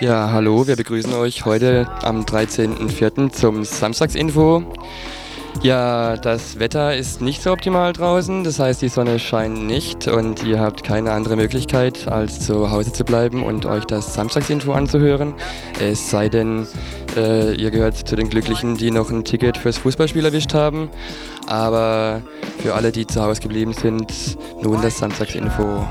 Ja, 0.00 0.32
hallo, 0.32 0.66
wir 0.66 0.74
begrüßen 0.74 1.12
euch 1.14 1.44
heute 1.44 1.86
am 2.02 2.22
13.04. 2.22 3.30
zum 3.30 3.62
Samstagsinfo. 3.64 4.64
Ja, 5.62 6.16
das 6.16 6.58
Wetter 6.58 6.96
ist 6.96 7.20
nicht 7.20 7.40
so 7.40 7.52
optimal 7.52 7.92
draußen, 7.92 8.42
das 8.42 8.58
heißt 8.58 8.82
die 8.82 8.88
Sonne 8.88 9.20
scheint 9.20 9.66
nicht 9.66 10.08
und 10.08 10.42
ihr 10.42 10.58
habt 10.58 10.82
keine 10.82 11.12
andere 11.12 11.36
Möglichkeit, 11.36 12.08
als 12.08 12.40
zu 12.40 12.72
Hause 12.72 12.92
zu 12.92 13.04
bleiben 13.04 13.44
und 13.44 13.66
euch 13.66 13.84
das 13.84 14.14
Samstagsinfo 14.14 14.72
anzuhören. 14.72 15.32
Es 15.80 16.10
sei 16.10 16.28
denn, 16.28 16.66
äh, 17.16 17.54
ihr 17.54 17.70
gehört 17.70 17.96
zu 17.96 18.16
den 18.16 18.28
Glücklichen, 18.28 18.76
die 18.76 18.90
noch 18.90 19.10
ein 19.10 19.24
Ticket 19.24 19.56
fürs 19.56 19.78
Fußballspiel 19.78 20.24
erwischt 20.24 20.54
haben. 20.54 20.90
Aber 21.46 22.20
für 22.58 22.74
alle, 22.74 22.90
die 22.90 23.06
zu 23.06 23.22
Hause 23.22 23.42
geblieben 23.42 23.74
sind, 23.74 24.12
nun 24.60 24.82
das 24.82 24.98
Samstagsinfo. 24.98 25.86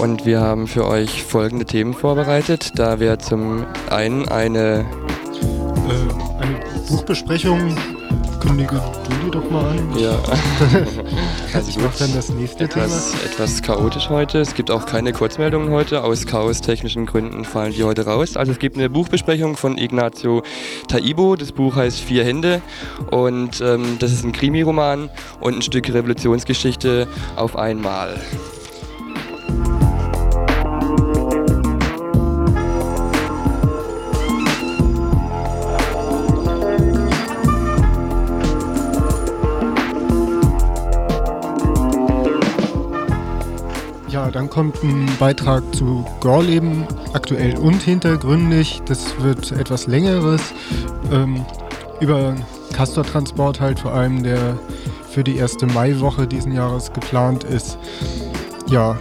Und 0.00 0.26
wir 0.26 0.40
haben 0.40 0.66
für 0.66 0.86
euch 0.86 1.22
folgende 1.24 1.64
Themen 1.64 1.94
vorbereitet. 1.94 2.72
Da 2.76 3.00
wir 3.00 3.18
zum 3.18 3.66
einen 3.90 4.28
eine, 4.28 4.84
Äh, 5.88 6.42
eine 6.42 6.60
Buchbesprechung. 6.88 7.76
Kündige 8.40 8.82
du 9.08 9.24
die 9.24 9.30
doch 9.30 9.50
mal 9.50 9.70
an. 9.70 9.98
ja, 9.98 10.18
also 11.54 11.68
Ich 11.70 11.78
mach 11.78 11.96
dann 11.96 12.14
das 12.14 12.28
nächste 12.28 12.64
etwas, 12.64 13.14
etwas 13.24 13.62
chaotisch 13.62 14.10
heute. 14.10 14.38
Es 14.38 14.54
gibt 14.54 14.70
auch 14.70 14.84
keine 14.84 15.12
Kurzmeldungen 15.12 15.70
heute. 15.70 16.04
Aus 16.04 16.26
chaostechnischen 16.26 17.06
Gründen 17.06 17.44
fallen 17.44 17.72
die 17.72 17.84
heute 17.84 18.04
raus. 18.04 18.36
Also 18.36 18.52
es 18.52 18.58
gibt 18.58 18.76
eine 18.76 18.90
Buchbesprechung 18.90 19.56
von 19.56 19.78
Ignacio 19.78 20.42
Taibo. 20.88 21.36
Das 21.36 21.52
Buch 21.52 21.76
heißt 21.76 22.00
Vier 22.00 22.24
Hände 22.24 22.60
und 23.10 23.62
ähm, 23.62 23.96
das 23.98 24.12
ist 24.12 24.24
ein 24.24 24.32
Krimi-Roman 24.32 25.08
und 25.40 25.54
ein 25.56 25.62
Stück 25.62 25.88
Revolutionsgeschichte 25.88 27.08
auf 27.36 27.56
einmal. 27.56 28.20
Dann 44.34 44.50
kommt 44.50 44.82
ein 44.82 45.08
Beitrag 45.20 45.62
zu 45.74 46.04
Gorleben, 46.18 46.84
aktuell 47.12 47.56
und 47.56 47.80
hintergründig. 47.82 48.82
Das 48.84 49.22
wird 49.22 49.52
etwas 49.52 49.86
längeres. 49.86 50.42
Ähm, 51.12 51.46
über 52.00 52.34
Castortransport 52.72 53.60
halt 53.60 53.78
vor 53.78 53.92
allem, 53.92 54.24
der 54.24 54.58
für 55.08 55.22
die 55.22 55.36
erste 55.36 55.66
Maiwoche 55.66 56.26
diesen 56.26 56.50
Jahres 56.50 56.92
geplant 56.92 57.44
ist. 57.44 57.78
Ja, 58.66 58.98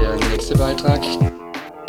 der 0.00 0.28
nächste 0.30 0.56
Beitrag. 0.56 1.00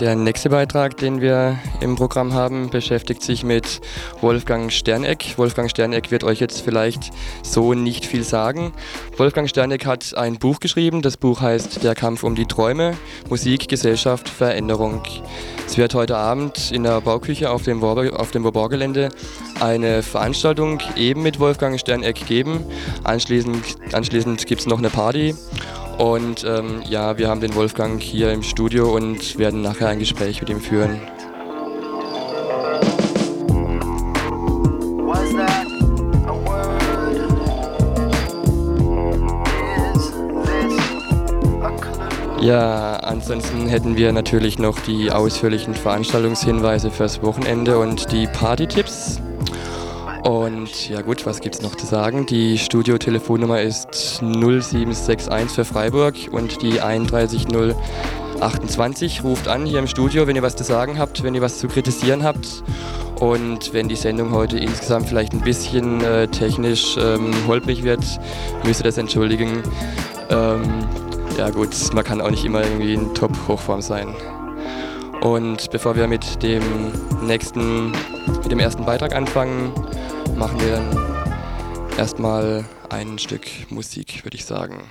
Der 0.01 0.13
nächste 0.17 0.49
Beitrag, 0.49 0.97
den 0.97 1.21
wir 1.21 1.57
im 1.79 1.95
Programm 1.95 2.33
haben, 2.33 2.69
beschäftigt 2.69 3.23
sich 3.23 3.45
mit 3.45 3.79
Wolfgang 4.19 4.69
Sterneck. 4.69 5.37
Wolfgang 5.37 5.69
Sterneck 5.69 6.11
wird 6.11 6.25
euch 6.25 6.41
jetzt 6.41 6.59
vielleicht 6.59 7.11
so 7.43 7.73
nicht 7.73 8.05
viel 8.05 8.25
sagen. 8.25 8.73
Wolfgang 9.15 9.47
Sterneck 9.47 9.85
hat 9.85 10.13
ein 10.17 10.37
Buch 10.37 10.59
geschrieben. 10.59 11.01
Das 11.01 11.15
Buch 11.15 11.39
heißt 11.39 11.81
Der 11.81 11.95
Kampf 11.95 12.23
um 12.23 12.35
die 12.35 12.45
Träume, 12.45 12.97
Musik, 13.29 13.69
Gesellschaft, 13.69 14.27
Veränderung. 14.27 15.01
Es 15.65 15.77
wird 15.77 15.95
heute 15.95 16.17
Abend 16.17 16.71
in 16.71 16.83
der 16.83 16.99
Bauküche 16.99 17.49
auf 17.49 17.63
dem, 17.63 17.81
Warburg-Gelände 17.81 19.09
eine 19.61 20.03
Veranstaltung 20.03 20.81
eben 20.97 21.23
mit 21.23 21.39
Wolfgang 21.39 21.79
Sterneck 21.79 22.27
geben. 22.27 22.65
Anschließend, 23.05 23.63
anschließend 23.93 24.45
gibt 24.45 24.59
es 24.59 24.67
noch 24.67 24.79
eine 24.79 24.89
Party. 24.89 25.35
Und 25.97 26.43
ähm, 26.43 26.81
ja, 26.87 27.17
wir 27.17 27.29
haben 27.29 27.39
den 27.39 27.55
Wolfgang 27.55 28.01
hier 28.01 28.31
im 28.31 28.43
Studio 28.43 28.93
und 28.93 29.37
werden 29.37 29.61
nachher 29.61 29.87
ein 29.87 29.99
Gespräch 29.99 30.41
mit 30.41 30.49
ihm 30.49 30.59
führen. 30.59 30.99
Ja, 42.41 42.97
ansonsten 42.97 43.67
hätten 43.67 43.95
wir 43.95 44.11
natürlich 44.11 44.59
noch 44.59 44.77
die 44.81 45.09
ausführlichen 45.11 45.73
Veranstaltungshinweise 45.73 46.91
fürs 46.91 47.23
Wochenende 47.23 47.79
und 47.79 48.11
die 48.11 48.27
Partytipps. 48.27 49.19
Und 50.25 50.89
ja 50.89 51.01
gut, 51.01 51.25
was 51.27 51.39
gibt's 51.39 51.61
noch 51.61 51.75
zu 51.75 51.85
sagen? 51.85 52.25
Die 52.25 52.57
Studio-Telefonnummer 52.57 53.61
ist 53.61 54.23
0761 54.23 55.53
für 55.53 55.65
Freiburg 55.65 56.15
und 56.31 56.63
die 56.63 56.81
31028. 56.81 59.23
Ruft 59.23 59.47
an 59.47 59.67
hier 59.67 59.77
im 59.77 59.85
Studio, 59.85 60.25
wenn 60.25 60.35
ihr 60.35 60.41
was 60.41 60.55
zu 60.55 60.63
sagen 60.63 60.97
habt, 60.97 61.21
wenn 61.21 61.35
ihr 61.35 61.43
was 61.43 61.59
zu 61.59 61.67
kritisieren 61.67 62.23
habt. 62.23 62.63
Und 63.19 63.71
wenn 63.71 63.87
die 63.87 63.95
Sendung 63.95 64.31
heute 64.31 64.57
insgesamt 64.57 65.07
vielleicht 65.07 65.33
ein 65.33 65.41
bisschen 65.41 66.03
äh, 66.03 66.27
technisch 66.27 66.97
ähm, 66.97 67.31
holprig 67.45 67.83
wird, 67.83 68.03
müsst 68.63 68.81
ihr 68.81 68.85
das 68.85 68.97
entschuldigen. 68.97 69.61
Ähm, 70.31 70.63
ja 71.37 71.51
gut, 71.51 71.75
man 71.93 72.03
kann 72.03 72.19
auch 72.19 72.31
nicht 72.31 72.45
immer 72.45 72.63
irgendwie 72.63 72.95
in 72.95 73.13
Top-Hochform 73.13 73.83
sein. 73.83 74.07
Und 75.21 75.69
bevor 75.69 75.95
wir 75.95 76.07
mit 76.07 76.41
dem 76.41 76.63
nächsten, 77.21 77.91
mit 77.91 78.51
dem 78.51 78.57
ersten 78.57 78.85
Beitrag 78.85 79.15
anfangen, 79.15 79.71
machen 80.35 80.59
wir 80.59 80.71
dann 80.71 81.97
erstmal 81.97 82.65
ein 82.89 83.19
Stück 83.19 83.47
Musik, 83.69 84.23
würde 84.23 84.35
ich 84.35 84.45
sagen. 84.45 84.83